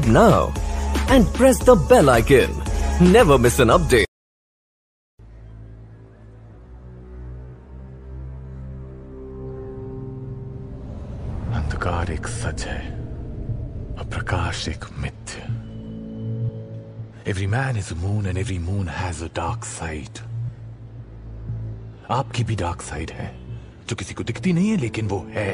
[0.00, 0.52] subscribe now
[1.08, 2.50] and press the bell icon.
[3.00, 4.06] Never miss an update.
[11.54, 12.82] अंधकार एक सच है
[13.98, 15.40] और प्रकाश एक मिथ्य
[17.30, 20.18] every man is moon and every moon has a dark side
[22.10, 23.28] आपकी भी डार्क साइड है,
[23.88, 25.52] जो किसी को दिखती नहीं है, लेकिन वो है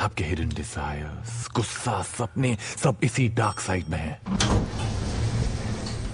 [0.00, 4.20] आपके हिडन डिजायर्स गुस्सा, सपने, सब इसी डार्क साइड में है।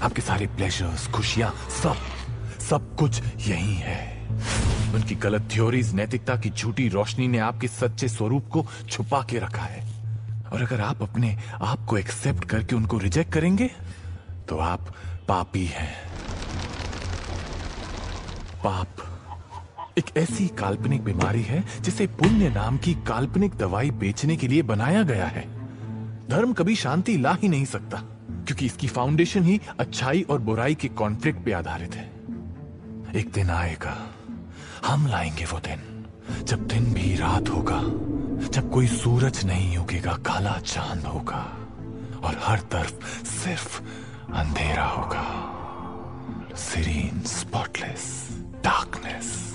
[0.02, 1.96] आपके सारे प्लेजर्स खुशियाँ, सब
[2.60, 4.28] सब कुछ यही है।
[4.94, 9.62] उनकी गलत थ्योरीज नैतिकता की झूठी रोशनी ने आपके सच्चे स्वरूप को छुपा के रखा
[9.62, 9.84] है।
[10.52, 13.70] और अगर आप अपने आप को एक्सेप्ट करके उनको रिजेक्ट करेंगे
[14.48, 14.94] तो आप
[15.28, 15.92] पापी हैं।
[18.64, 19.09] पाप
[19.98, 25.02] एक ऐसी काल्पनिक बीमारी है जिसे पुण्य नाम की काल्पनिक दवाई बेचने के लिए बनाया
[25.02, 25.42] गया है।
[26.28, 27.98] धर्म कभी शांति ला ही नहीं सकता,
[28.46, 32.04] क्योंकि इसकी फाउंडेशन ही अच्छाई और बुराई के कॉन्फ्लिक्ट पे आधारित है।
[33.16, 33.96] एक दिन आएगा,
[34.86, 36.04] हम लाएँगे वो दिन,
[36.44, 37.80] जब दिन भी रात होगा,
[38.48, 41.44] जब कोई सूरज नहीं उगेगा, काला चाँद होगा,
[42.24, 43.80] और हर तरफ़ सिर्फ़
[44.34, 45.26] अंधेरा होगा।
[46.56, 48.28] सीरीन स्पॉटलेस
[48.64, 49.49] डार्कनेस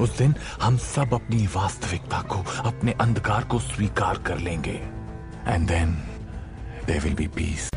[0.00, 4.80] उस दिन हम सब अपनी वास्तविकता को, अपने अंधकार को स्वीकार कर लेंगे।
[5.48, 5.92] And then
[6.86, 7.70] they will be peace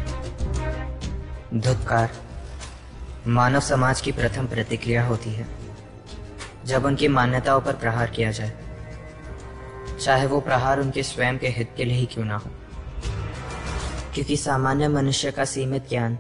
[1.54, 2.12] धुतकार
[3.28, 5.48] मानव समाज की प्रथम प्रतिक्रिया होती है,
[6.66, 8.54] जब उनकी मान्यताओं पर प्रहार किया जाए।
[10.02, 12.50] चाहे वो प्रहार उनके स्वयं के हित के लिए ही क्यों ना हो।
[14.14, 16.18] क्योंकि सामान्य मनुष्य का सीमित ज्ञान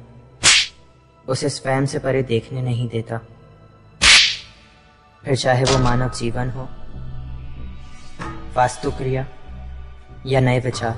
[1.27, 3.19] उसे स्वयं से परे देखने नहीं देता।
[5.23, 6.67] फिर चाहे वो मानव जीवन हो
[8.55, 9.25] वास्तु क्रिया
[10.25, 10.93] या नए विचार,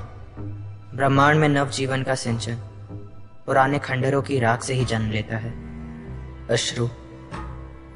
[0.96, 2.56] ब्रह्मांड में नव जीवन का सिंचन
[3.46, 5.52] पुराने खंडरों की राख से ही जन्म लेता है।
[6.48, 6.88] अश्रु,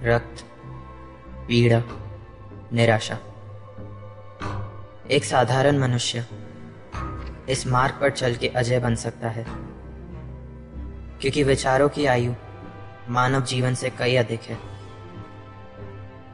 [0.04, 0.44] रक्त,
[1.48, 1.82] पीड़ा,
[2.74, 3.18] निराशा।
[5.12, 6.26] एक साधारण मनुष्य
[7.50, 9.46] इस मार्ग पर चल के अजय बन सकता है,
[11.22, 12.34] क्योंकि विचारों की आयु
[13.10, 14.73] मानव जीवन से कई अधिक है।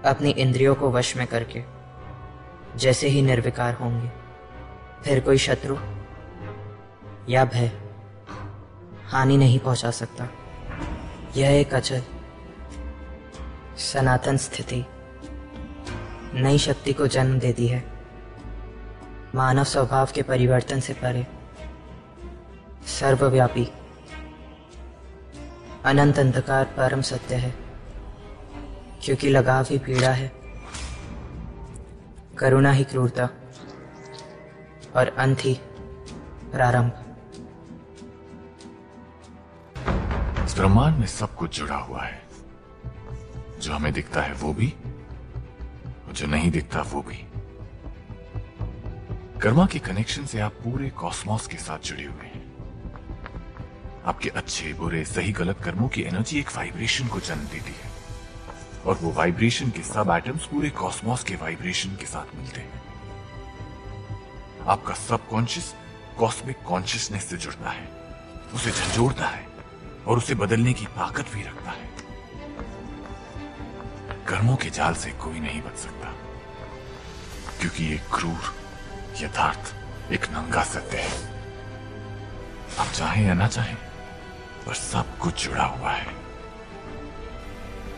[0.05, 1.63] अपनी इंद्रियों को वश में करके।
[2.77, 4.09] जैसे ही निर्विकार होंगे,
[5.03, 5.77] फिर कोई शत्रु
[7.29, 7.71] या भय
[9.05, 10.27] हानि नहीं पहुँचा सकता।
[11.37, 12.01] यह एक अचल,
[13.77, 14.85] सनातन स्थिति
[16.33, 17.83] नई शक्ति को जन्म देती है।
[19.35, 21.27] मानव स्वभाव के परिवर्तन से परे,
[22.99, 23.67] सर्वव्यापी,
[25.85, 27.68] अनंत अंधकार परम सत्य है।
[29.09, 30.31] क्योंकि लगाव ही पीड़ा है।
[32.37, 33.29] करुणा ही क्रूरता।
[34.95, 35.53] और अंत ही
[36.51, 36.91] प्रारंभ।
[40.45, 42.27] इस ब्रह्मांड में सब कुछ जुड़ा हुआ है।
[43.59, 44.75] जो हमें दिखता है वो भी,
[46.07, 47.27] और जो नहीं दिखता वो भी।
[49.39, 52.53] कर्मा के कनेक्शन से आप पूरे कॉस्मोस के साथ जुड़े हुए हैं।
[54.05, 57.88] आपके अच्छे, बुरे, सही, गलत कर्मों की एनर्जी एक वाइब्रेशन को जन्म देती है।
[58.85, 62.81] और वो वाइब्रेशन के सब एटम्स पूरे कॉस्मोस के वाइब्रेशन के साथ मिलते हैं।
[64.67, 65.73] आपका सबकॉन्शियस
[66.19, 67.87] कॉस्मिक कॉन्शियसनेस से जुड़ता है,
[68.53, 69.47] उसे झंझोड़ता है
[70.07, 71.87] और उसे बदलने की ताकत भी रखता है।
[74.27, 76.13] कर्मों के जाल से कोई नहीं बच सकता,
[77.61, 78.53] क्योंकि एक क्रूर,
[79.21, 79.73] यथार्थ,
[80.11, 81.27] एक नंगा सत्य है।
[82.79, 83.75] आप चाहें या ना चाहें,
[84.65, 86.18] पर सब कुछ जुड़ा हुआ है।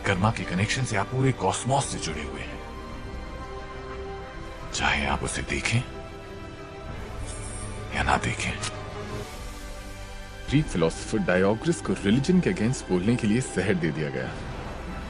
[0.06, 2.60] कर्मा के कनेक्शन से आप पूरे कॉस्मोस से जुड़े हुए हैं।
[4.74, 5.78] चाहे आप उसे देखें
[7.96, 8.52] या ना देखें।
[10.48, 14.30] ग्रीक फिलोसोफर डायोग्रिस को रिलीजन के अगेंस्ट बोलने के लिए शहर दे दिया गया।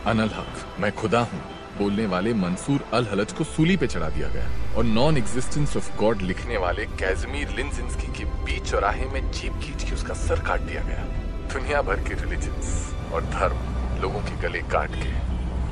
[0.07, 1.41] अनल हक, मैं खुदा हूँ,
[1.79, 5.97] बोलने वाले मंसूर अल हलज को सूली पे चढ़ा दिया गया। और नॉन एग्जिस्टेंस ऑफ़
[5.97, 10.61] गॉड लिखने वाले कैजमीर लिंजिंस्की के बीच चौराहे में जीप खींच के उसका सर काट
[10.61, 11.05] दिया गया।
[11.53, 13.72] दुनिया भर के रिलीजन्स और धर्म।
[14.03, 15.11] लोगों के गले काट के,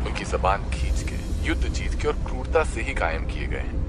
[0.06, 3.80] उनकी जबान खींच के, युद्ध जीत के और क्रूरता से ही कायम किए गए हैं।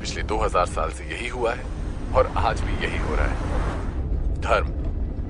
[0.00, 1.64] पिछले 2000 साल से यही हुआ है
[2.12, 3.36] और आज भी यही हो रहा है।
[4.40, 4.66] धर्म,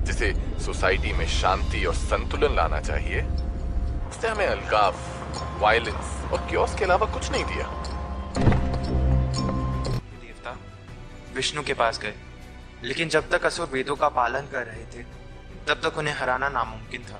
[0.03, 0.33] जिसे
[0.65, 3.21] सोसाइटी में शांति और संतुलन लाना चाहिए
[4.09, 4.95] उसने हमें अलगाव
[5.59, 7.83] वायलेंस और क्योस के अलावा कुछ नहीं दिया।
[10.03, 10.57] देवता,
[11.35, 12.13] विष्णु के पास गए।
[12.83, 15.03] लेकिन जब तक असुर वेदों का पालन कर रहे थे,
[15.67, 17.19] तब तक उन्हें हराना नामुमकिन था।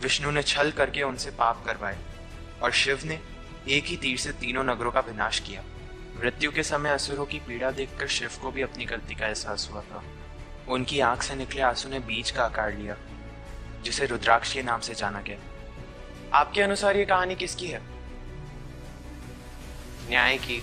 [0.00, 1.98] विष्णु ने छल करके उनसे पाप करवाए
[2.62, 3.20] और शिव ने
[3.68, 5.62] एक ही तीर से तीनों नगरों का विनाश किया।
[6.20, 9.80] मृत्यु के समय असुरों की पीड़ा देखकर शिव को भी अपनी गलती का एहसास हुआ
[9.80, 10.04] था।
[10.68, 12.96] उनकी आँख से निकले आँसू ने बीज का आकार लिया,
[13.82, 15.38] जिसे रुद्राक्ष के नाम से जाना गया।
[16.38, 17.80] आपके अनुसार ये कहानी किसकी है?
[20.08, 20.62] न्याय की,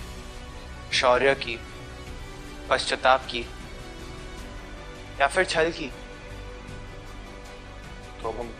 [0.92, 1.58] शौर्य की,
[2.70, 3.46] पश्चाताप की,
[5.20, 5.90] या फिर छल की?
[8.22, 8.54] तो हम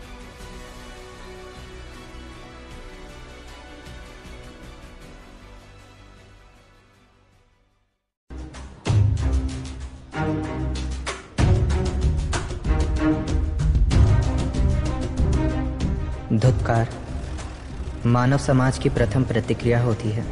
[18.09, 20.23] मानव समाज की प्रथम प्रतिक्रिया होती है,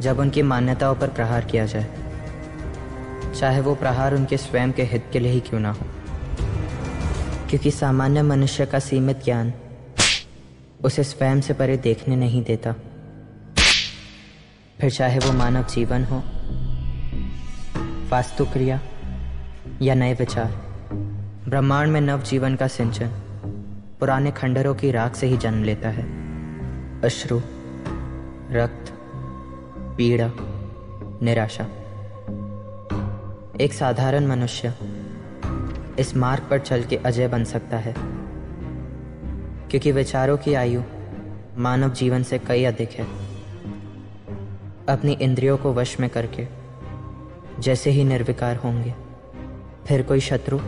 [0.00, 1.86] जब उनकी मान्यताओं पर प्रहार किया जाए।
[3.40, 5.86] चाहे वो प्रहार उनके स्वयं के हित के लिए ही क्यों ना हो।
[7.50, 9.52] क्योंकि सामान्य मनुष्य का सीमित ज्ञान
[10.84, 12.72] उसे स्वयं से परे देखने नहीं देता।
[14.80, 16.22] फिर चाहे वो मानव जीवन हो,
[18.08, 18.80] वास्तुक्रिया
[19.82, 20.50] या नए विचार,
[21.48, 23.06] ब्रह्मांड में नव जीवन का सिंचन
[24.00, 26.15] पुराने खंडरों की राख से ही जन्म लेता है।
[27.04, 27.40] अश्रु,
[28.50, 28.92] रक्त,
[29.96, 30.30] पीड़ा,
[31.22, 31.64] निराशा।
[33.60, 34.72] एक साधारण मनुष्य
[35.98, 37.94] इस मार्ग पर चल के अजय बन सकता है,
[39.70, 40.82] क्योंकि विचारों की आयु
[41.58, 43.06] मानव जीवन से कई अधिक है।
[44.88, 46.46] अपनी इंद्रियों को वश में करके
[47.60, 48.94] जैसे ही निर्विकार होंगे,
[49.86, 50.58] फिर कोई शत्रु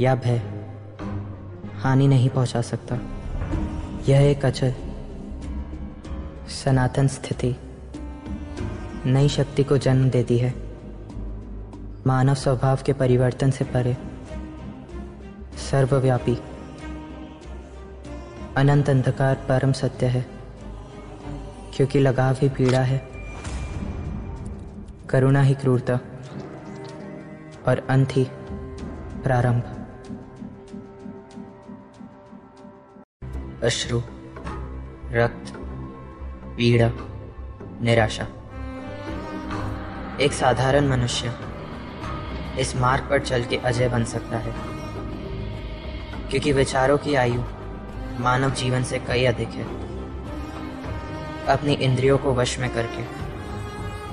[0.00, 0.42] या भय
[1.78, 2.98] हानि नहीं पहुँचा सकता।
[4.08, 4.74] यह एक अचल,
[6.48, 7.56] सनातन स्थिति,
[9.06, 10.54] नई शक्ति को जन्म देती है।
[12.06, 13.96] मानव स्वभाव के परिवर्तन से परे,
[15.70, 16.38] सर्वव्यापी,
[18.56, 20.26] अनंत अंधकार परम सत्य है,
[21.76, 23.08] क्योंकि लगाव ही पीड़ा है,
[25.10, 26.00] करुणा ही क्रूरता,
[27.68, 28.26] और अंत ही
[29.22, 29.73] प्रारंभ।
[33.64, 33.98] अश्रु,
[35.12, 35.52] रक्त,
[36.56, 36.90] पीड़ा,
[37.82, 38.26] निराशा।
[40.20, 41.32] एक साधारण मनुष्य
[42.58, 44.52] इस मार्ग पर चल के अजय बन सकता है,
[46.30, 47.42] क्योंकि विचारों की आयु
[48.20, 49.64] मानव जीवन से कई अधिक है।
[51.48, 53.04] अपनी इंद्रियों को वश में करके,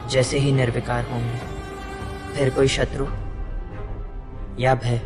[0.10, 1.39] जैसे ही निर्विकार होंगे,
[2.34, 3.08] फिर कोई शत्रु
[4.60, 5.01] या भय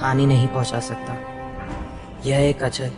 [0.00, 1.29] हानि नहीं पहुँचा सकता।
[2.24, 2.90] यह एक अचल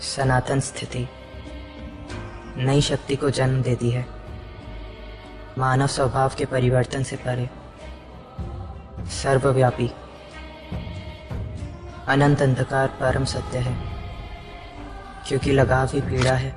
[0.00, 1.08] सनातन स्थिति।
[2.56, 4.06] नई शक्ति को जन्म देती है।
[5.58, 7.50] मानव स्वभाव के परिवर्तन से परे।
[9.08, 9.92] सर्वव्यापी।
[12.08, 13.96] अनंत अंधकार परम सत्य है।
[15.28, 16.56] क्योंकि लगाव ही पीड़ा है।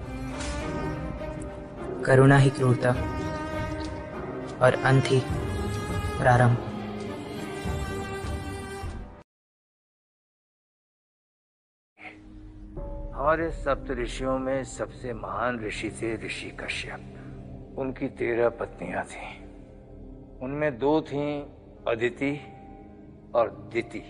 [2.06, 2.90] करुणा ही क्रूरता।
[4.62, 5.20] और अंत ही
[6.20, 6.67] प्रारंभ।
[13.28, 19.32] हमारे सप्त ऋषियों में सबसे महान ऋषि थे ऋषि कश्यप। उनकी तेरह पत्नियाँ थीं।
[20.40, 21.42] उनमें दो थीं
[21.88, 22.32] अदिति
[23.36, 24.04] और दिति।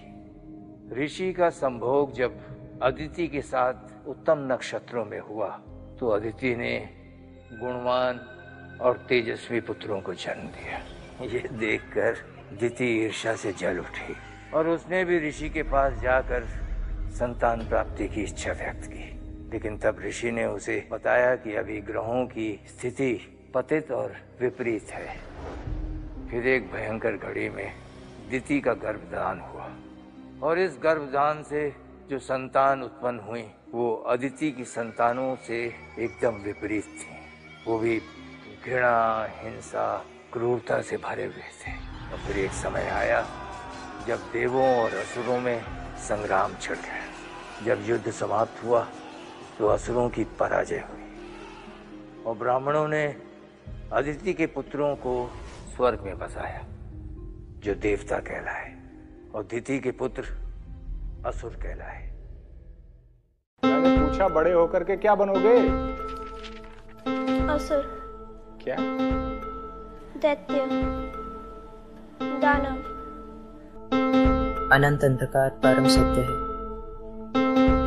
[0.94, 2.38] ऋषि का संभोग जब
[2.84, 5.50] अदिति के साथ उत्तम नक्षत्रों में हुआ
[6.00, 6.78] तो अदिति ने
[7.54, 8.20] गुणवान
[8.82, 10.78] और तेजस्वी पुत्रों को जन्म दिया।
[11.26, 12.12] ये देखकर
[12.60, 14.16] दिति ईर्षा से जल उठी
[14.54, 16.67] और उसने भी ऋषि के पास जाकर
[17.12, 19.18] संतान प्राप्ति की इच्छा व्यक्त की।
[19.54, 25.18] लेकिन तब ऋषि ने उसे बताया कि अभी ग्रहों की स्थिति पतित और विपरीत है।
[26.32, 27.74] फिर एक भयंकर घड़ी में
[28.30, 29.76] दिति का गर्भदान हुआ।
[30.50, 31.76] और इस गर्भदान से
[32.10, 37.18] जो संतान उत्पन्न हुई, वो अदिति की संतानों से एकदम विपरीत थी।
[37.68, 38.02] वो भी
[38.66, 41.72] घृणा, हिंसा, क्रूरता से भरे हुए थे।
[42.14, 43.28] और फिर एक समय आया,
[44.08, 47.08] जब देवों और असुरों में संग्राम छिड़ गया।
[47.66, 48.88] जब युद्ध समाप्त हुआ
[49.60, 51.04] तो असुरों की पराजय हुई।
[52.26, 53.16] और ब्राह्मणों ने
[53.94, 55.32] अदिति के पुत्रों को
[55.76, 56.66] स्वर्ग में बसाया
[57.60, 58.76] जो देवता कहलाए
[59.36, 60.24] और दिति के पुत्र
[61.26, 62.08] असुर कहलाए।
[63.66, 65.60] मैंने पूछा बड़े होकर के क्या बनोगे?
[67.54, 67.98] असुर।
[68.64, 68.78] क्या?
[70.20, 70.66] दैत्य।
[72.40, 72.97] दानव।
[74.72, 76.48] अनंत अंधकार परम सत्य है।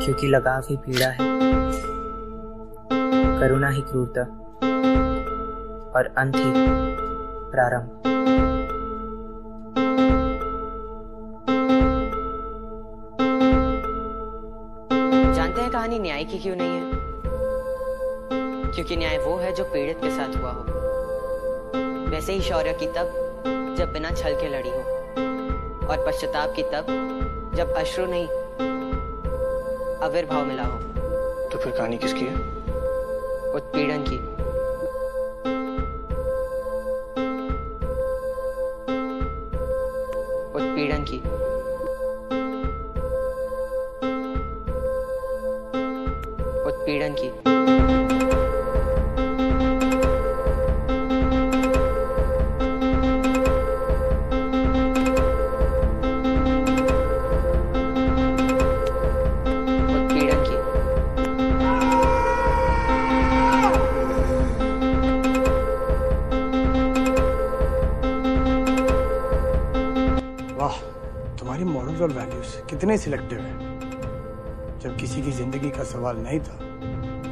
[0.01, 1.19] क्योंकि लगाव ही पीड़ा है,
[3.39, 4.21] करुणा ही क्रूरता,
[5.99, 6.53] और अंत ही
[7.51, 8.03] प्रारंभ।
[15.35, 16.91] जानते हैं कहानी न्याय की क्यों नहीं है?
[18.73, 20.65] क्योंकि न्याय वो है जो पीड़ित के साथ हुआ हो।
[22.11, 23.13] वैसे ही शौर्य की तब,
[23.79, 25.00] जब बिना छल के लड़ी हो।
[25.91, 26.87] और पश्चाताप की तब
[27.55, 28.27] जब अश्रु नहीं
[29.99, 30.79] अविर्भाव मिला हो।
[31.49, 32.35] तो फिर कहानी किसकी है?
[33.55, 34.20] उत्पीड़न की।
[72.81, 76.55] कितने सिलेक्टिव है। जब किसी की ज़िंदगी का सवाल नहीं था,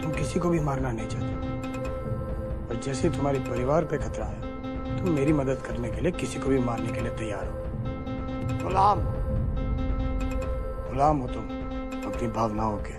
[0.03, 1.49] तुम किसी को भी मारना नहीं चाहते।
[2.69, 4.41] और जैसे तुम्हारे परिवार पे खतरा है,
[4.99, 7.55] तुम मेरी मदद करने के लिए किसी को भी मारने के लिए तैयार हो।
[8.65, 9.01] गुलाम!
[10.91, 11.45] गुलाम हो तुम
[12.13, 12.99] अपनी भावनाओं के।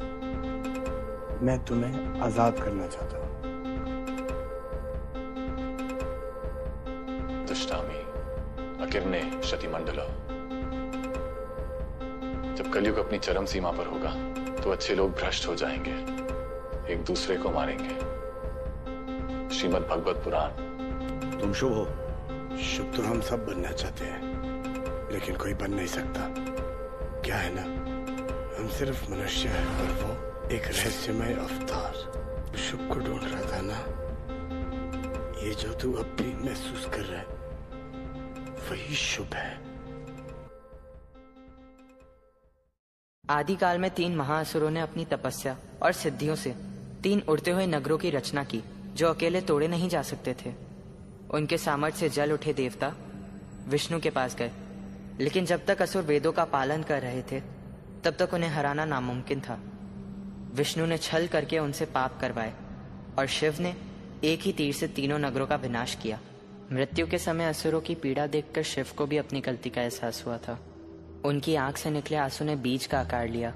[1.45, 3.28] मैं तुम्हें आज़ाद करना चाहता हूँ।
[13.19, 14.11] अपनी चरम सीमा पर होगा
[14.63, 15.91] तो अच्छे लोग भ्रष्ट हो जाएँगे।
[16.93, 17.95] एक दूसरे को मारेंगे।
[19.55, 20.51] श्रीमद भगवत पुराण।
[21.39, 21.85] तुम शुभ हो।
[22.57, 24.21] शुभ तो हम सब बनना चाहते हैं,
[25.11, 26.21] लेकिन कोई बन नहीं सकता।
[27.21, 27.63] क्या है ना?
[28.57, 31.93] हम सिर्फ़ मनुष्य हैं और वो एक रहस्यमय अवतार।
[32.57, 33.79] शुभ को ढूंढ रहा था ना?
[35.45, 37.27] ये जो तू अब भी महसूस कर रहा है,
[38.71, 39.68] वही शुभ है।
[43.29, 46.55] आदिकाल में तीन महाअसुरों ने अपनी तपस्या और सिद्धियों से
[47.03, 50.53] तीन उड़ते हुए नगरों की रचना की, जो अकेले तोड़े नहीं जा सकते थे।
[51.31, 52.95] उनके सामर्थ्य से जल उठे देवता
[53.67, 54.51] विष्णु के पास गए।
[55.19, 57.39] लेकिन जब तक असुर वेदों का पालन कर रहे थे,
[58.03, 59.59] तब तक उन्हें हराना नामुमकिन था।
[60.53, 62.53] विष्णु ने छल करके उनसे पाप करवाए
[63.19, 63.75] और शिव ने
[64.23, 66.19] एक ही तीर से तीनों नगरों का विनाश किया।
[66.71, 70.37] मृत्यु के समय असुरों की पीड़ा देखकर शिव को भी अपनी गलती का एहसास हुआ
[70.37, 70.59] था।
[71.25, 73.53] उनकी आँख से निकले आँसू ने बीज का आकार लिया,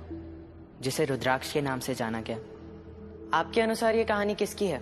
[0.82, 2.38] जिसे रुद्राक्ष के नाम से जाना गया।
[3.38, 4.82] आपके अनुसार ये कहानी किसकी है?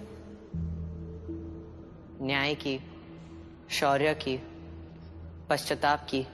[2.22, 2.80] न्याय की,
[3.70, 4.44] शौर्य की,
[5.50, 6.28] पश्चाताप की,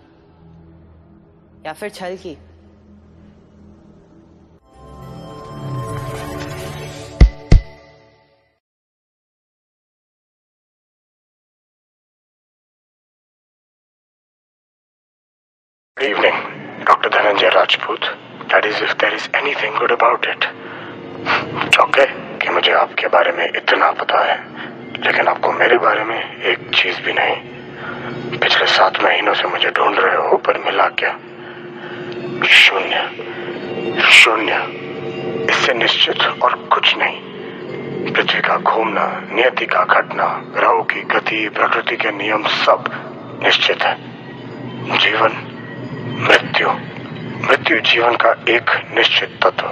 [1.66, 2.38] या फिर छल की?
[15.98, 17.10] Good evening, Dr.
[17.10, 18.02] Dhananjay Rajput.
[18.50, 20.46] That is, if there is anything good about it.
[21.82, 22.06] Okay
[22.38, 24.36] कि मुझे आपके बारे में इतना पता है
[25.06, 26.20] लेकिन आपको मेरे बारे में
[26.52, 31.18] एक चीज़ भी नहीं पिछले सात महीनों से मुझे ढूंढ रहे हो पर मिला क्या
[32.46, 33.02] शून्य
[34.22, 34.62] शून्य
[35.50, 41.98] इससे निश्चित और कुछ नहीं पृथ्वी का घूमना नियति का घटना ग्रहों की गति प्रकृति
[42.06, 42.90] के नियम सब
[43.44, 43.96] निश्चित है
[44.98, 45.57] जीवन
[46.08, 46.68] मृत्यु।
[47.48, 49.68] मृत्यु जीवन का एक निश्चित तत्व।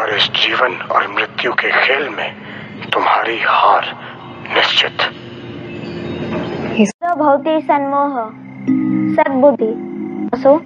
[0.00, 2.34] और इस जीवन और मृत्यु के खेल में
[2.92, 3.84] तुम्हारी हार
[4.54, 4.96] निश्चित।
[7.18, 8.30] भवती सन्मोह,
[9.14, 10.62] सद्बुद्धि नासो।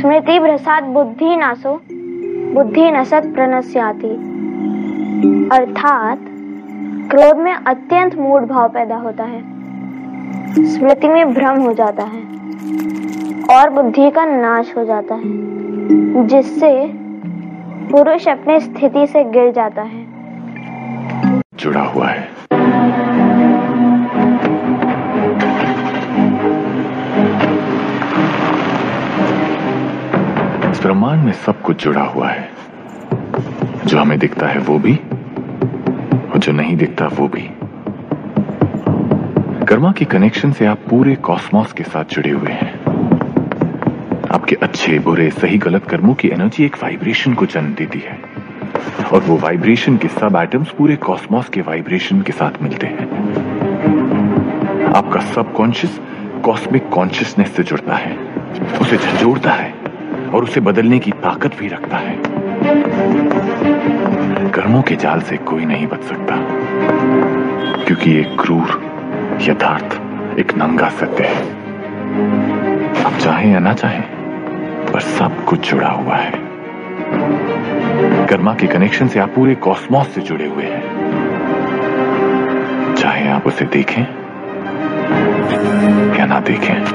[0.00, 1.80] स्मृति भ्रसाद बुद्धि नासो।
[2.54, 4.34] बुद्धि न सत प्रणस्याति
[5.52, 6.18] अर्थात,
[7.10, 9.40] क्रोध में अत्यंत मूड भाव पैदा होता है।
[10.64, 12.38] स्मृति में भ्रम हो जाता है।
[13.50, 15.22] और बुद्धि का नाश हो जाता है,
[16.26, 16.92] जिससे
[17.90, 20.06] पुरुष अपनी स्थिति से गिर जाता है।
[21.54, 22.28] जुड़ा हुआ है।
[30.70, 32.48] इस ब्रह्मांड में सब कुछ जुड़ा हुआ है।
[33.86, 34.96] जो हमें दिखता है वो भी,
[36.32, 37.50] और जो नहीं दिखता वो भी।
[39.66, 42.77] कर्मा के कनेक्शन से आप पूरे कॉस्मोस के साथ जुड़े हुए हैं।
[44.32, 48.20] आपके अच्छे, बुरे, सही, गलत कर्मों की एनर्जी एक वाइब्रेशन को जन्म देती है।
[49.12, 53.08] और वो वाइब्रेशन के सब एटम्स पूरे कॉस्मोस के वाइब्रेशन के साथ मिलते हैं।
[54.94, 56.00] आपका सबकॉन्शियस
[56.44, 58.16] कॉस्मिक कॉन्शियसनेस से जुड़ता है।
[58.80, 59.74] उसे झंझोड़ता है
[60.34, 62.18] और उसे बदलने की ताकत भी रखता है।
[64.50, 66.36] कर्मों के जाल से कोई नहीं बच सकता।
[67.84, 68.82] क्योंकि एक क्रूर,
[69.42, 70.00] यथार्थ,
[70.38, 71.58] एक नंगा सत्य है।
[73.04, 74.17] आप चाहें या ना चाहें
[74.98, 76.32] पर सब कुछ जुड़ा हुआ है।
[78.26, 80.82] कर्मा के कनेक्शन से आप पूरे कॉस्मोस से जुड़े हुए हैं।
[82.94, 84.02] चाहे आप उसे देखें
[86.18, 86.87] या ना देखें।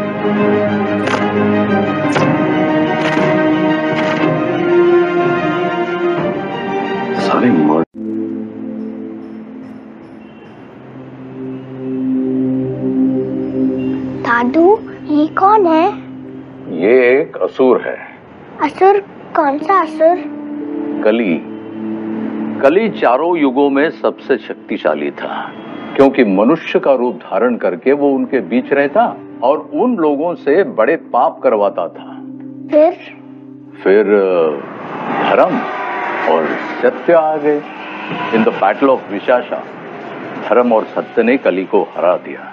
[19.84, 20.18] असुर
[21.04, 21.34] कली।
[22.62, 25.36] कली चारों युगों में सबसे शक्तिशाली था
[25.96, 29.04] क्योंकि मनुष्य का रूप धारण करके वो उनके बीच रहता
[29.44, 32.14] और उन लोगों से बड़े पाप करवाता था।
[32.72, 32.94] फिर?
[33.84, 34.14] फिर
[35.24, 35.60] धर्म
[36.34, 36.48] और
[36.82, 37.58] सत्य आ गए।
[38.36, 39.64] इन द बैटल ऑफ़ विशाशा
[40.48, 42.50] धर्म और सत्य ने कली को हरा दिया।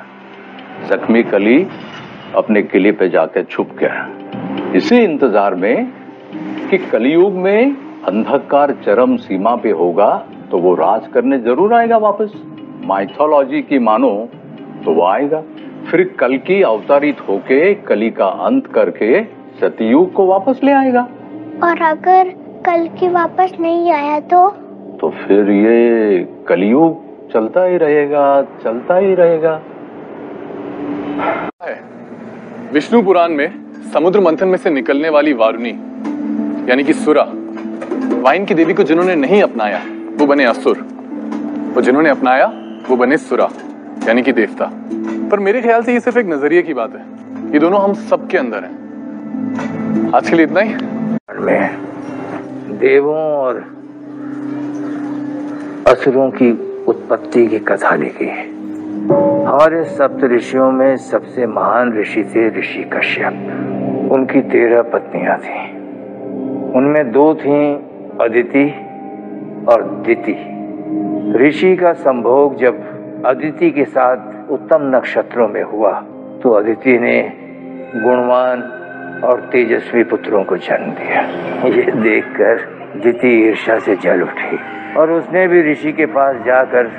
[0.88, 1.58] जख्मी कली
[2.36, 5.99] अपने किले पे जाकर छुप गया। इसी इंतज़ार में
[6.70, 10.10] कि कलयुग में अंधकार चरम सीमा पे होगा
[10.50, 12.32] तो वो राज करने ज़रूर आएगा वापस।
[12.86, 14.10] माइथोलॉजी की मानो
[14.84, 15.40] तो वो आएगा।
[15.90, 19.22] फिर कल की अवतारित होके कली का अंत करके
[19.60, 21.02] सतयुग को वापस ले आएगा।
[21.64, 22.28] और अगर
[22.66, 24.48] कल की वापस नहीं आया तो?
[25.00, 28.24] तो फिर ये कलयुग चलता ही रहेगा
[28.64, 29.60] चलता ही रहेगा।
[32.72, 33.48] विष्णु पुराण में
[33.92, 35.72] समुद्र मंथन में से निकलने वाली वारुणी।
[36.70, 37.26] यानी कि सुरा।
[38.20, 39.80] वाइन की देवी को जिन्होंने नहीं अपनाया,
[40.16, 40.86] वो बने असुर।
[41.76, 42.52] और जिन्होंने अपनाया,
[42.90, 43.48] वो बने सुरा,
[44.08, 44.70] यानी कि देवता।
[45.30, 47.00] पर मेरे ख्याल से ये सिर्फ़ एक नज़रिए की बात है।
[47.52, 48.80] ये दोनों हम सबके अंदर हैं।
[50.14, 50.74] आज के लिए इतना ही।
[52.72, 53.56] देवों और
[55.86, 56.50] असुरों की
[56.84, 58.48] उत्पत्ति की कथा लिखी है।
[59.44, 63.32] हमारे सप्त ऋषियों में सबसे महान ऋषि थे ऋषि कश्यप
[64.12, 65.79] उनकी तेरह पत्नियाँ थीं।
[66.76, 67.74] उनमें दो थी
[68.20, 68.66] अदिति
[69.68, 70.34] और दिति।
[71.36, 75.92] ऋषि का संभोग जब अदिति के साथ उत्तम नक्षत्रों में हुआ
[76.42, 77.32] तो अदिति ने
[77.94, 78.62] गुणवान
[79.24, 81.20] और तेजस्वी पुत्रों को जन्म दिया।
[81.68, 82.56] ये देखकर
[83.02, 84.58] दिति ईर्षा से जल उठी
[84.96, 86.90] और उसने भी ऋषि के पास जाकर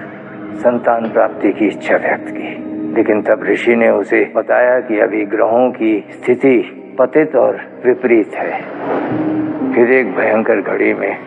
[0.55, 2.49] संतान प्राप्ति की इच्छा व्यक्त की।
[2.95, 6.57] लेकिन तब ऋषि ने उसे बताया कि अभी ग्रहों की स्थिति
[6.99, 9.40] पतित और विपरीत है।
[9.75, 11.17] फिर एक भयंकर घड़ी में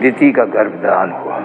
[0.00, 1.36] दिति का गर्भदान हुआ।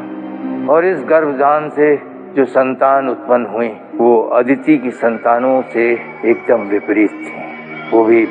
[0.76, 2.02] और इस गर्भदान से
[2.36, 5.92] जो संतान उत्पन्न हुई, वो अदिति की संतानों से
[6.26, 7.44] एकदम विपरीत थी।
[7.92, 8.28] वो भी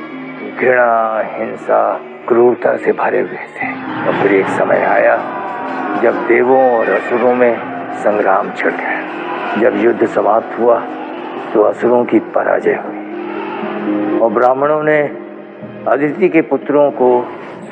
[0.61, 3.69] घृणा, हिंसा, क्रूरता से भरे हुए थे।
[4.07, 5.17] और फिर एक समय आया,
[6.03, 7.57] जब देवों और असुरों में
[7.95, 9.03] संग्राम छिड़ गया
[9.61, 10.83] जब युद्ध समाप्त हुआ
[11.55, 15.01] तो असुरों की पराजय हुई। और ब्राह्मणों ने
[15.89, 17.09] अदिति के पुत्रों को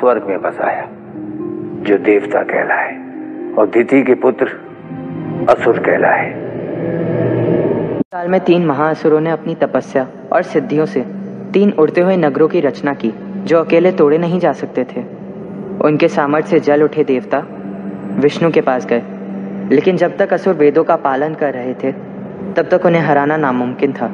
[0.00, 0.88] स्वर्ग में बसाया,
[1.82, 2.92] जो देवता कहलाए
[3.54, 4.46] और दिति के पुत्र
[5.50, 6.34] असुर कहलाए।
[8.00, 11.00] साल में तीन महाअसुरों ने अपनी तपस्या और सिद्धियों से
[11.52, 13.12] तीन उड़ते हुए नगरों की रचना की,
[13.44, 15.00] जो अकेले तोड़े नहीं जा सकते थे।
[15.84, 17.42] उनके सामर्थ्य से जल उठे देवता
[18.18, 19.02] विष्णु के पास गए।
[19.74, 21.92] लेकिन जब तक असुर वेदों का पालन कर रहे थे,
[22.56, 24.10] तब तक उन्हें हराना नामुमकिन था।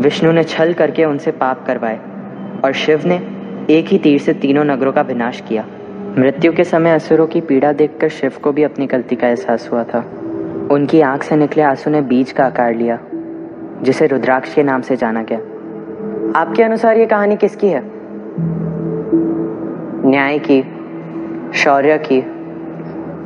[0.00, 1.98] विष्णु ने छल करके उनसे पाप करवाए
[2.64, 3.33] और शिव ने
[3.70, 5.66] एक ही तीर से तीनों नगरों का विनाश किया।
[6.18, 9.84] मृत्यु के समय असुरों की पीड़ा देखकर शिव को भी अपनी गलती का एहसास हुआ
[9.84, 9.98] था।
[10.70, 12.98] उनकी आँख से निकले आँसू ने बीज का आकार लिया
[13.82, 15.38] जिसे रुद्राक्ष के नाम से जाना गया।
[16.40, 17.82] आपके अनुसार ये कहानी किसकी है?
[20.10, 20.64] न्याय की
[21.54, 22.24] शौर्य की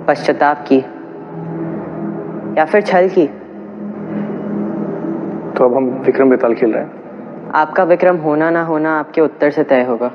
[0.09, 0.79] पश्चाताप की
[2.59, 3.27] या फिर छल की?
[5.59, 6.98] तो अब हम विक्रम बेताल खेल रहे हैं।
[7.55, 10.11] आपका विक्रम होना ना होना आपके उत्तर से तय होगा।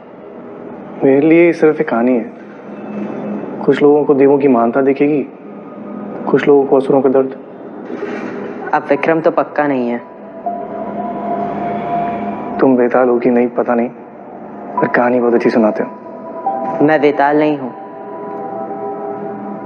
[1.04, 2.32] मेरे लिए ये सिर्फ़ एक कहानी है।
[3.66, 5.22] कुछ लोगों को देवों की मानता दिखेगी
[6.30, 7.36] कुछ लोगों को असुरों का दर्द।
[8.74, 9.98] अब विक्रम तो पक्का नहीं है।
[12.60, 13.90] तुम बेताल हो कि नहीं पता नहीं
[14.78, 17.74] पर कहानी बहुत अच्छी सुनाते हो। मैं बेताल नहीं हूँ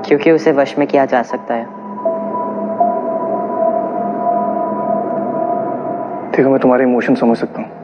[0.08, 1.66] क्योंकि उसे वश में किया जा सकता है।
[6.32, 7.77] देखो मैं तुम्हारे इमोशन समझ सकता हूँ।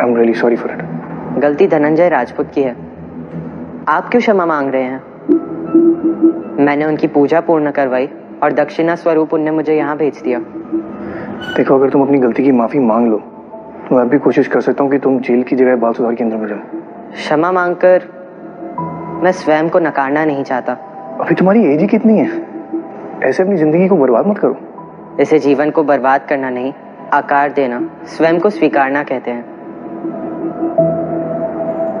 [0.00, 2.74] I am really sorry for it गलती धनंजय राजपूत की है।
[3.88, 5.00] आप क्यों क्षमा मांग रहे हैं?
[6.64, 8.08] मैंने उनकी पूजा पूर्ण करवाई
[8.42, 10.38] और दक्षिणा स्वरूप उनने मुझे यहाँ भेज दिया।
[11.56, 13.18] देखो अगर तुम अपनी गलती की माफ़ी मांग लो
[13.88, 16.36] तो मैं भी कोशिश कर सकता हूँ कि तुम जेल की जगह बाल सुधार केंद्र
[16.36, 16.58] में जाओ।
[17.12, 18.08] क्षमा मांगकर
[19.22, 20.72] मैं स्वयं को नकारना नहीं चाहता।
[21.20, 22.30] अभी तुम्हारी एज ही कितनी है?
[23.22, 24.56] ऐसे अपनी ज़िंदगी को बर्बाद मत करो।
[25.20, 26.72] इसे जीवन को बर्बाद करना नहीं
[27.12, 29.57] आकार देना स्वयं को स्वीकारना कहते हैं।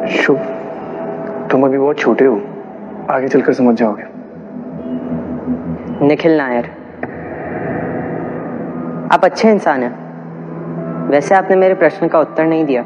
[0.08, 0.36] शुभ।
[1.50, 2.40] तुम अभी बहुत छोटे हो।
[3.10, 4.04] आगे चलकर समझ जाओगे।
[6.06, 6.64] निखिल नायर।
[9.12, 10.08] आप अच्छे इंसान हैं।
[11.08, 12.84] वैसे आपने मेरे प्रश्न का उत्तर नहीं दिया।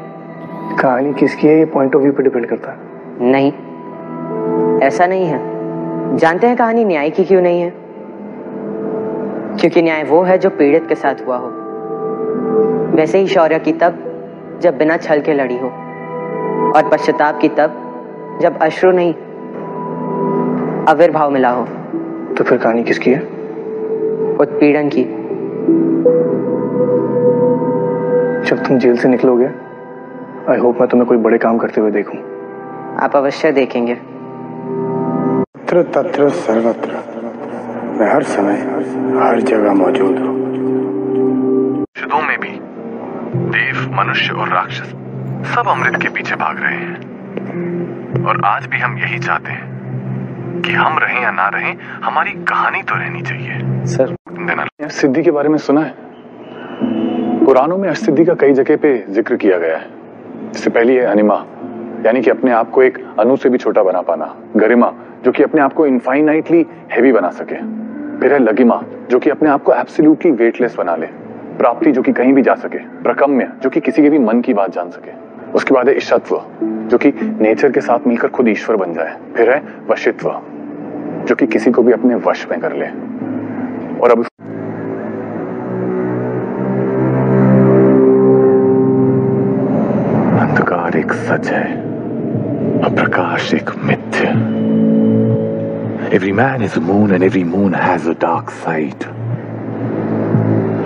[0.79, 2.77] कहानी किसकी है ये पॉइंट ऑफ़ व्यू पे डिपेंड करता है।
[3.21, 3.53] नहीं।
[4.79, 5.53] ऐसा नहीं है।
[6.17, 7.73] जानते हैं कहानी न्याय की क्यों नहीं है?
[9.59, 11.51] क्योंकि न्याय वो है जो पीड़ित के साथ हुआ हो।
[12.95, 14.12] वैसे ही शौर्य की तब
[14.59, 15.67] जब बिना छल के लड़ी हो।
[16.75, 17.79] और पश्चाताप की तब
[18.41, 19.13] जब अश्रु नहीं
[20.87, 21.65] आविर्भाव मिला हो।
[22.37, 23.19] तो फिर कहानी किसकी है?
[24.39, 25.03] उत्पीड़न की।
[28.49, 29.49] जब तुम जेल से निकलोगे
[30.49, 32.19] आई होप मैं तुम्हें कोई बड़े काम करते हुए देखूँ।
[32.99, 36.91] आप अवश्य देखेंगे। तत्र तत्र सर्वत्र।
[37.99, 38.53] मैं हर समय
[39.19, 40.52] हर जगह मौजूद हूँ।
[43.35, 44.89] देव मनुष्य और राक्षस
[45.53, 50.71] सब अमृत के पीछे भाग रहे हैं। और आज भी हम यही चाहते हैं कि
[50.71, 54.15] हम रहें या ना रहें हमारी कहानी तो रहनी चाहिए। सर
[54.91, 55.93] सिद्धि के बारे में सुना है?
[57.45, 59.87] पुराणों में अष्टसिद्धि का कई जगह पे ज़िक्र किया गया है।
[60.51, 61.35] इससे पहली है अनिमा
[62.05, 64.91] यानी कि अपने आप को एक अनु से भी छोटा बना पाना गरिमा
[65.25, 67.55] जो कि अपने आप को इनफाइनाइटली हैवी बना सके।
[68.19, 71.07] फिर है लगिमा जो कि अपने आप को एब्सोल्युटली वेटलेस बना ले।
[71.57, 74.53] प्राप्ति जो कि कहीं भी जा सके, प्रकम्य जो कि किसी के भी मन की
[74.53, 75.11] बात जान सके।
[75.51, 77.11] उसके बाद है ईशत्व जो कि
[77.41, 80.29] नेचर के साथ मिलकर खुद ईश्वर बन जाए। फिर है वशित्व,
[81.27, 82.87] जो कि किसी को भी अपने वश में कर ले।
[83.99, 84.25] और अब
[90.41, 91.65] अंधकार एक सच है
[92.79, 94.27] और प्रकाश एक मिथ्य।
[96.15, 99.03] Every man is moon and every moon has a dark side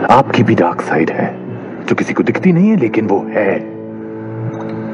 [0.09, 1.27] आपकी भी डार्क साइड है,
[1.85, 3.55] जो किसी को दिखती नहीं है, लेकिन वो है।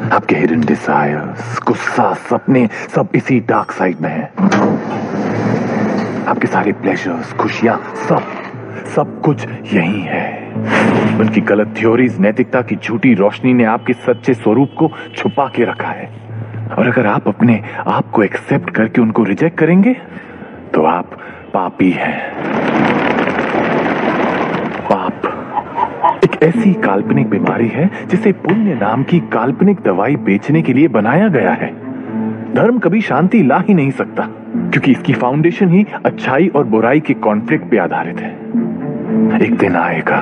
[0.10, 4.23] आपके हिडन डिजायर्स गुस्सा, सपने, सब इसी डार्क साइड में है।
[6.26, 7.78] आपके सारे प्लेजर्स खुशियाँ,
[8.10, 8.23] सब
[8.95, 10.54] सब कुछ यही है।
[11.19, 15.88] उनकी गलत थ्योरीज नैतिकता की झूठी रोशनी ने आपके सच्चे स्वरूप को छुपा के रखा
[15.88, 16.10] है।
[16.78, 19.93] और अगर आप अपने आप को एक्सेप्ट करके उनको रिजेक्ट करेंगे
[20.73, 21.06] तो आप
[21.54, 23.03] पापी हैं।
[26.24, 31.28] एक ऐसी काल्पनिक बीमारी है जिसे पुण्य नाम की काल्पनिक दवाई बेचने के लिए बनाया
[31.28, 31.68] गया है।
[32.54, 37.14] धर्म कभी शांति ला ही नहीं सकता, क्योंकि इसकी फाउंडेशन ही अच्छाई और बुराई के
[37.14, 38.32] कॉन्फ्लिक्ट पे आधारित है।
[39.42, 40.20] एक दिन आएगा,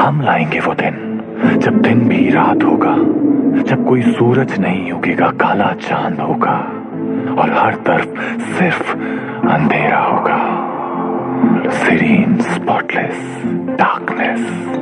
[0.00, 1.20] हम लाएँगे वो दिन,
[1.58, 2.94] जब दिन भी रात होगा,
[3.62, 6.56] जब कोई सूरज नहीं उगेगा, काला चाँद होगा,
[7.38, 8.92] और हर तरफ़ सिर्फ़
[9.48, 10.38] अंधेरा होगा।
[11.70, 13.42] सीरीन स्पॉटलेस
[13.78, 14.81] डार्कनेस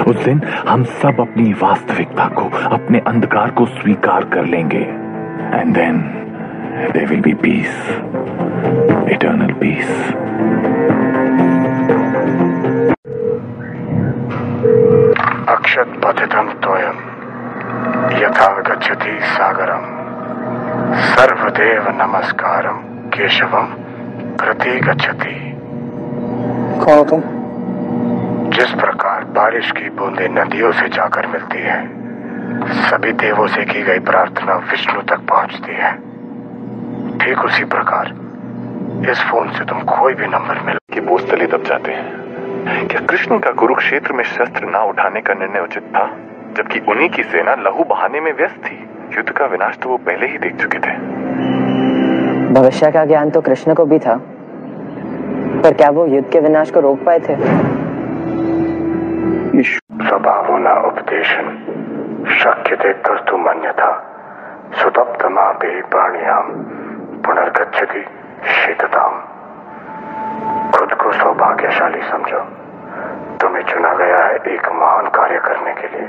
[0.00, 4.82] उस दिन हम सब अपनी वास्तविकता को अपने अंधकार को स्वीकार कर लेंगे।
[5.54, 5.98] And then
[6.92, 7.88] there will be peace
[9.12, 9.88] eternal peace
[15.48, 16.98] अक्षत पतितम तोयम
[18.22, 19.84] यथा गच्छति सागरम।
[21.08, 22.78] सर्वदेव नमस्कारम
[23.14, 23.66] केशवम
[24.36, 25.34] प्रति गच्छति
[26.84, 27.22] कौन तुम
[28.50, 31.78] जिस प्रकार बारिश की बूंदे नदियों से जाकर मिलती है।
[32.90, 35.92] सभी देवों से की गई प्रार्थना विष्णु तक पहुँचती है।
[37.18, 38.14] ठीक उसी प्रकार
[39.10, 43.00] इस फ़ोन से तुम कोई भी नंबर मिल कि बोझ तले दब जाते हैं। क्या
[43.00, 46.06] कृष्ण का कुरुक्षेत्र में शस्त्र ना उठाने का निर्णय उचित था?
[46.56, 48.76] जबकि उन्हीं की सेना लहू बहाने में व्यस्त थी।
[49.16, 50.96] युद्ध का विनाश तो वो पहले ही देख चुके थे।
[52.52, 54.20] भविष्य का ज्ञान तो कृष्ण को भी था।
[55.62, 57.34] पर क्या वो युद्ध के विनाश को रोक पाए थे?
[60.02, 61.46] स्वभावना उपदेशन।
[62.30, 64.04] शक्यते कर्तुम अन्यथा
[64.72, 66.52] सुतप्तमापि प्राणियाम
[67.26, 68.06] पुनर्गच्छति,
[68.44, 69.12] शीतताम।
[70.70, 72.40] खुद को सौभाग्यशाली समझो।
[73.40, 76.06] तुम्हें चुना गया है एक महान कार्य करने के लिए।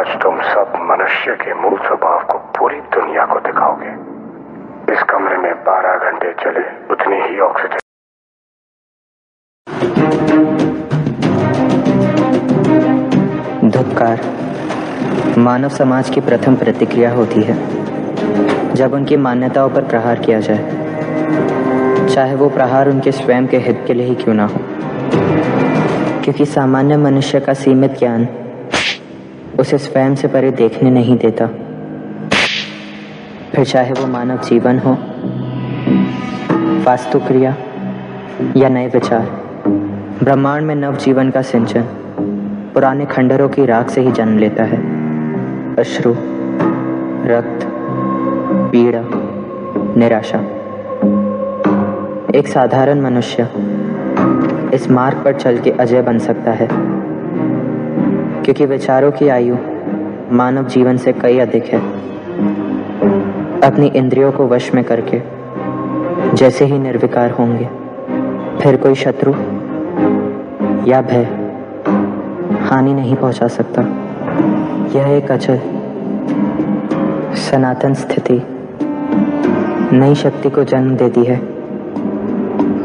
[0.00, 4.16] आज तुम सब मनुष्य के मूल स्वभाव को पूरी दुनिया को दिखाओगे।
[4.92, 7.78] इस कमरे में 12 घंटे चले, उतनी ही ऑक्सीजन
[13.96, 17.54] धुपकार मानव समाज की प्रथम प्रतिक्रिया होती है,
[18.74, 23.94] जब उनकी मान्यताओं पर प्रहार किया जाए। चाहे वो प्रहार उनके स्वयं के हित के
[23.94, 24.60] लिए ही क्यों ना हो।
[26.24, 28.28] क्योंकि सामान्य मनुष्य का सीमित ज्ञान
[29.58, 31.46] उसे स्वयं से परे देखने नहीं देता।
[33.54, 34.92] फिर चाहे वो मानव जीवन हो
[36.84, 37.56] वास्तु क्रिया
[38.56, 39.22] या नए विचार,
[40.22, 41.84] ब्रह्मांड में नव जीवन का सिंचन
[42.76, 44.78] पुराने खंडरों की राख से ही जन्म लेता है।
[45.76, 46.10] अश्रु,
[47.26, 47.66] रक्त,
[48.72, 49.00] पीड़ा,
[49.96, 50.38] निराशा।
[52.34, 53.48] एक साधारण मनुष्य
[54.74, 56.68] इस मार्ग पर चल के अजय बन सकता है,
[58.42, 59.56] क्योंकि विचारों की आयु
[60.32, 61.80] मानव जीवन से कई अधिक है।
[63.60, 65.22] अपनी इंद्रियों को वश में करके
[66.36, 67.68] जैसे ही निर्विकार होंगे,
[68.62, 69.32] फिर कोई शत्रु
[70.90, 71.45] या भय
[72.66, 73.82] हानि नहीं पहुँचा सकता।
[74.98, 75.58] यह एक अचल,
[77.34, 78.42] सनातन स्थिति
[79.92, 81.36] नई शक्ति को जन्म देती है।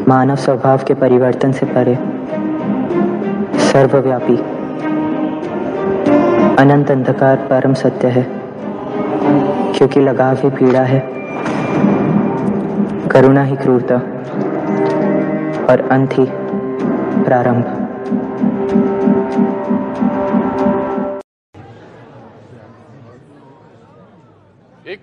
[0.07, 1.95] मानव स्वभाव के परिवर्तन से परे,
[3.59, 4.37] सर्वव्यापी,
[6.55, 8.25] अनंत अंधकार परम सत्य है,
[9.77, 11.03] क्योंकि लगाव ही पीड़ा है,
[13.11, 13.95] करुणा ही क्रूरता,
[15.69, 16.25] और अंत ही
[17.23, 17.80] प्रारंभ।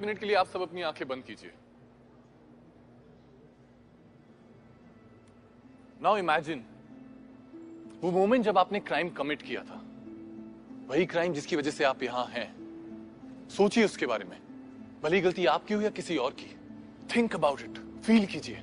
[0.09, 1.51] मिनट के लिए आप सब अपनी आँखें बंद कीजिए।
[6.03, 6.64] नाउ इमेजिन
[8.03, 9.81] वो मोमेंट जब आपने क्राइम कमिट किया था,
[10.88, 12.49] वही क्राइम जिसकी वजह से आप यहाँ हैं,
[13.49, 14.38] सोचिए उसके बारे में।
[15.03, 16.57] भली गलती आपकी हो या किसी और की
[17.16, 18.62] थिंक अबाउट इट फील कीजिए।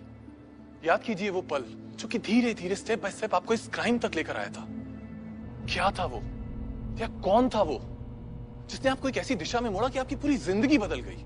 [0.85, 1.63] याद कीजिए वो पल
[1.95, 4.65] जो कि धीरे धीरे स्टेप बाय स्टेप आपको इस क्राइम तक लेकर आया था।
[5.73, 6.21] क्या था वो?
[6.99, 7.79] या कौन था वो?
[8.69, 11.23] जिसने आपको एक ऐसी दिशा में मोड़ा कि आपकी पूरी ज़िंदगी बदल गई।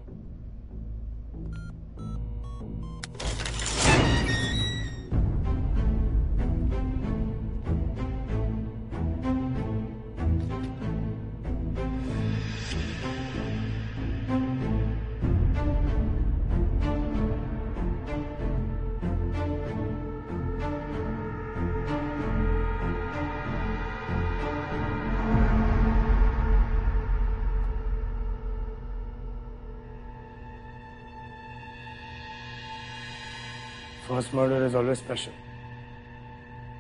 [34.30, 35.34] First murder is always special.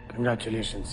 [0.10, 0.90] Congratulations.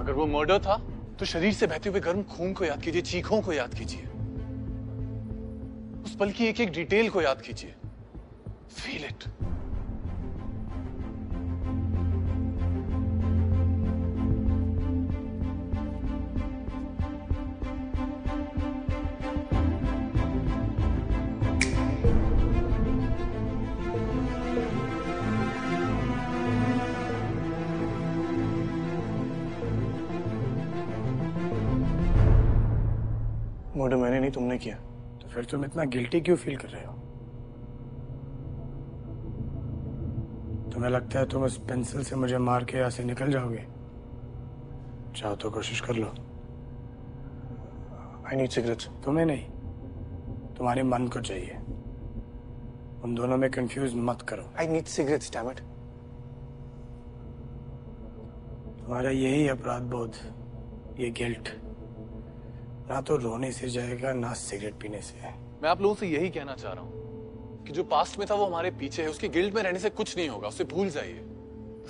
[0.00, 0.76] अगर वो मर्डर था
[1.18, 4.04] तो शरीर से बहते हुए गर्म खून को याद कीजिए, चीखों को याद कीजिए
[6.04, 7.74] उस पल की एक एक डिटेल को याद कीजिए
[8.76, 9.24] फील इट
[33.84, 34.76] मर्डर मैंने नहीं तुमने किया।
[35.22, 36.92] तो फिर तुम इतना गिल्टी क्यों फील कर रहे हो?
[40.70, 43.66] तुम्हें लगता है तुम उस पेंसिल से मुझे मार के यहाँ से निकल जाओगे?
[45.16, 46.06] चाहो तो कोशिश कर लो।
[48.26, 49.50] आई नीड सिगरेट्स तुम्हें नहीं।
[50.54, 51.56] तुम्हारे मन को चाहिए।
[53.04, 55.52] उन दोनों में कंफ्यूज मत करो। आई नीड सिगरेट डैम
[58.84, 60.12] तुम्हारा यही अपराध बोध
[61.00, 61.63] ये गिल्ट
[62.88, 65.16] ना तो रोने से जाएगा, ना सिगरेट पीने से।
[65.62, 68.44] मैं आप लोगों से यही कहना चाह रहा हूँ कि जो पास्ट में था वो
[68.44, 71.20] हमारे पीछे है, उसके गिल्ट में रहने से कुछ नहीं होगा, उसे भूल जाइए।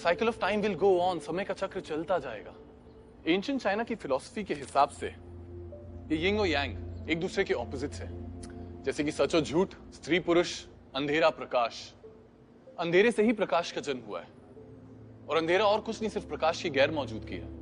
[0.03, 2.55] Cycle of time will go on समय का चक्र चलता जाएगा।
[3.27, 5.07] एंशियंट चाइना की फिलॉसफी के हिसाब से,
[6.15, 8.09] ये यिंग और यांग एक दूसरे के ऑपोजिट्स है।
[8.83, 11.93] जैसे कि सच और झूठ, स्त्री पुरुष, अंधेरा प्रकाश।
[12.79, 14.29] अंधेरे से ही प्रकाश का जन्म हुआ है।
[15.29, 17.54] और अंधेरा और कुछ नहीं, सिर्फ़ प्रकाश की गैर मौजूदगी है।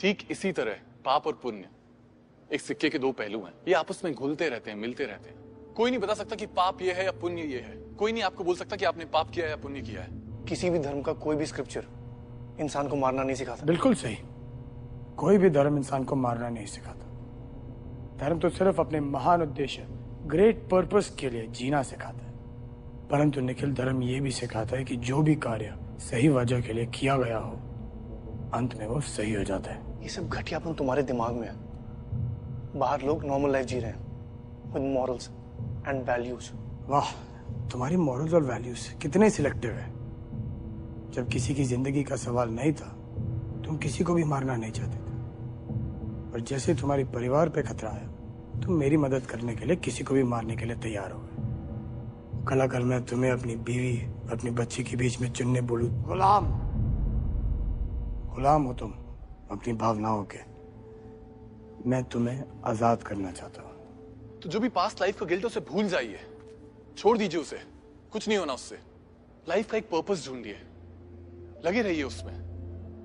[0.00, 0.72] ठीक इसी तरह
[1.04, 1.68] पाप और पुण्य।
[2.52, 5.36] एक सिक्के के दो पहलू हैं। ये आपस में घुलते रहते हैं मिलते रहते हैं।
[5.76, 8.44] कोई नहीं बता सकता कि पाप ये है या पुण्य ये है। कोई नहीं आपको
[8.44, 10.08] बोल सकता कि आपने पाप किया या पुण्य किया है।
[10.48, 11.84] किसी भी धर्म का कोई भी स्क्रिप्चर
[12.60, 14.16] इंसान को मारना नहीं सिखाता। बिल्कुल सही।
[15.16, 17.04] कोई भी धर्म इंसान को मारना नहीं सिखाता।
[18.16, 19.86] धर्म तो सिर्फ़ अपने महान उद्देश्य
[20.26, 22.32] ग्रेट पर्पस के लिए जीना सिखाता है।
[23.08, 26.86] परंतु निखिल धर्म ये भी सिखाता है कि जो भी कार्य सही वजह के लिए
[26.86, 27.52] किया गया हो
[28.54, 31.54] अंत में वो सही हो जाता है। ये सब घटियापन तुम्हारे दिमाग में है।
[32.78, 35.30] बाहर लोग नॉर्मल लाइफ जी रहे हैं विद मॉरल्स
[35.88, 36.50] एंड वैल्यूज़
[36.88, 37.12] वाह,
[37.68, 39.90] तुम्हारी मॉरल्स और वैल्यूज़ कितने सिलेक्टिव है।
[41.10, 42.88] जब किसी की ज़िंदगी का सवाल नहीं था,
[43.66, 48.08] तुम किसी को भी मारना नहीं चाहते थे। और जैसे तुम्हारे परिवार पे खतरा आया
[48.60, 52.44] तुम मेरी मदद करने के लिए किसी को भी मारने के लिए तैयार हो गए।
[52.44, 53.96] कल अगर मैं तुम्हें अपनी बीवी,
[54.32, 56.46] अपनी बच्ची के बीच में चुनने बोलू। गुलाम!
[58.34, 58.94] गुलाम हो तुम।
[59.50, 60.38] अपनी भावनाओं के।
[61.88, 65.88] मैं तुम्हें आज़ाद करना चाहता हूँ। तो जो भी पास्ट लाइफ का गिल्ट उसे भूल
[65.88, 66.20] जाइए।
[66.96, 67.58] छोड़ दीजिए उसे।
[68.12, 68.78] कुछ नहीं होना उससे।
[69.48, 70.58] लाइफ का एक पर्पस ढूंढिए।
[71.64, 72.34] लगे रहिए उसमें।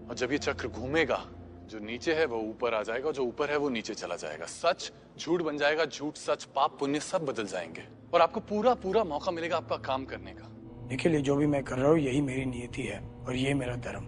[0.08, 1.26] और जब ये चक्र घूमेगा
[1.70, 4.92] जो नीचे है वो ऊपर आ जाएगा जो ऊपर है वो नीचे चला जाएगा। सच
[5.20, 9.32] झूठ बन जाएगा झूठ सच पाप पुण्य सब बदल जाएँगे। और आपको पूरा पूरा मौका
[9.32, 10.50] मिलेगा आपका काम करने का।
[10.88, 14.06] निखिल जो भी मैं कर रहा हूँ यही मेरी नियति है और ये मेरा धर्म।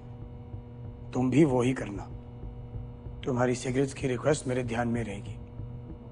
[1.11, 2.11] तुम भी वो ही करना।
[3.25, 5.35] तुम्हारी सिगरेट्स की रिक्वेस्ट मेरे ध्यान में रहेगी।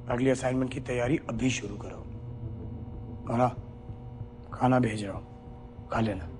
[0.10, 2.04] अगली असाइनमेंट की तैयारी अभी शुरू करो।
[3.28, 3.47] खाना
[4.54, 6.33] खाना भेज रहा हूँ। खा लेना।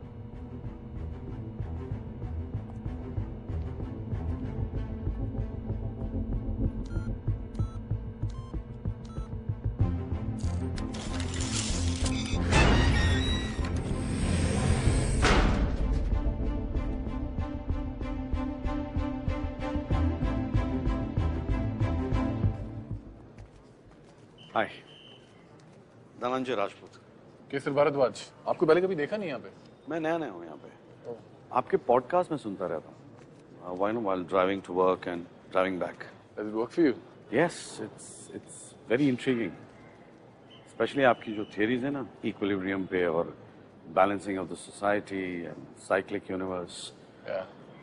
[24.55, 24.69] हाय
[26.21, 26.97] धनंजय राजपूत
[27.51, 29.49] केसर भारद्वाज आपको पहले कभी देखा नहीं यहाँ पे?
[29.89, 31.15] मैं नया नया हूँ यहाँ पे। oh.
[31.53, 36.03] आपके पॉडकास्ट में सुनता रहता हूँ। Why no while driving to work and driving back
[36.37, 36.93] Does it work for you?
[37.33, 39.51] Yes it's it's very intriguing
[40.69, 43.35] specially आपकी जो थियरीज है ना इक्विलिब्रियम पे और
[43.95, 46.91] balancing of the society and cyclic universe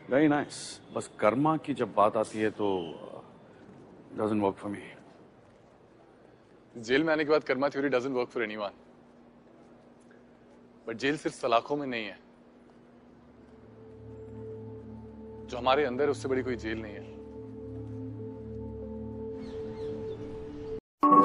[0.09, 0.63] very nice
[0.95, 2.71] बस कर्मा की जब बात आती है तो
[4.13, 5.00] doesn't work for me
[6.75, 8.71] jail में आने के बाद karma theory doesn't work for anyone
[10.87, 12.19] but jail सिर्फ़ सलाखों में नहीं है
[15.49, 17.09] जो हमारे अंदर है उससे बड़ी कोई जेल नहीं है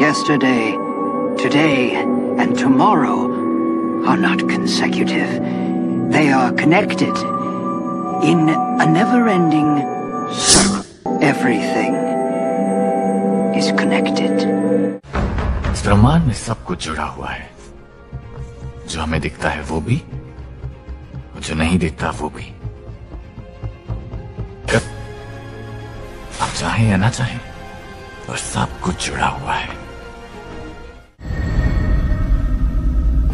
[0.01, 0.73] Yesterday,
[1.39, 1.95] today,
[2.43, 3.15] and tomorrow
[4.07, 5.33] are not consecutive.
[6.11, 7.17] They are connected
[8.23, 9.71] in a never ending
[10.33, 10.85] circle.
[11.23, 11.95] Everything
[13.57, 14.76] is connected.
[15.87, 17.51] ब्रह्मांड में सब कुछ जुड़ा हुआ है।
[18.89, 19.97] जो हमें दिखता है वो भी
[21.35, 22.47] और जो नहीं दिखता वो भी।
[26.41, 27.39] आप चाहे या ना चाहे
[28.31, 29.69] और सब कुछ जुड़ा हुआ है।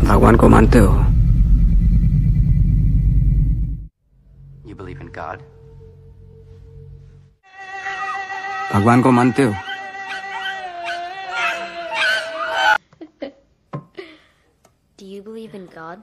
[0.04, 0.94] भगवान को मानते हो?
[4.68, 5.38] यू बिलीव इन गॉड
[8.74, 9.71] भगवान को मानते हो?
[15.82, 15.98] God?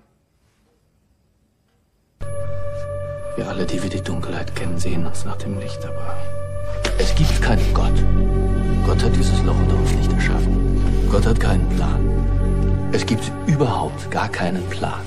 [3.38, 6.18] Wir alle, die wir die Dunkelheit kennen, sehen uns nach dem Licht, aber
[6.98, 7.94] es gibt keinen Gott.
[8.86, 11.08] Gott hat dieses Loch unter uns nicht erschaffen.
[11.10, 12.90] Gott hat keinen Plan.
[12.92, 15.02] Es gibt überhaupt gar keinen Plan.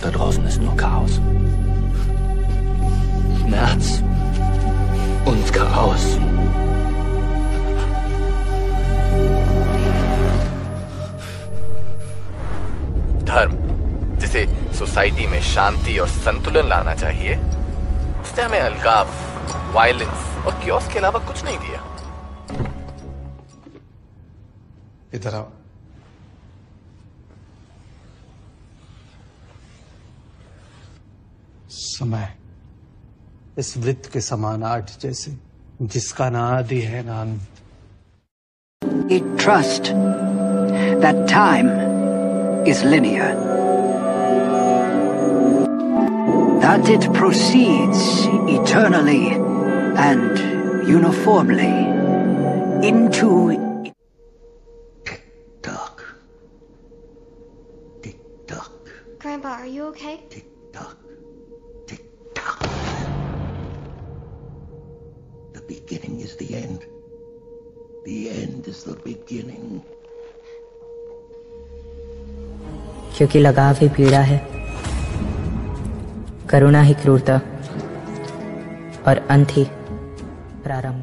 [0.00, 1.20] Da draußen ist nur Chaos.
[3.42, 4.02] Schmerz
[5.26, 6.18] und Chaos.
[13.26, 13.63] Time.
[14.34, 17.36] जिसे society में शांति और संतुलन लाना चाहिए।
[18.22, 19.10] उसने हमें अलगाव
[19.74, 21.82] वायलेंस और क्योस के अलावा कुछ नहीं दिया।
[25.14, 25.50] इधर आओ।
[31.68, 32.34] समय
[33.58, 35.36] इस वृत्त के समान आठ जैसे
[35.82, 37.40] जिसका ना आदि है ना अंत
[39.04, 39.88] It trust
[41.04, 41.68] that time
[42.66, 43.43] is linear.
[46.63, 49.27] That it proceeds eternally
[49.97, 50.37] and
[50.87, 51.75] uniformly
[52.87, 53.49] into
[59.19, 60.21] Grandpa, are you okay?
[65.53, 66.85] The beginning is the end.
[68.05, 69.83] The end is the beginning.
[73.17, 74.52] क्योंकि लगाव ही पीड़ा है
[76.54, 77.36] करुणा ही क्रूरता
[79.06, 79.64] और अंत ही
[80.64, 81.02] प्रारंभ।